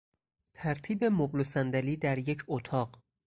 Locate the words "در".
1.97-2.29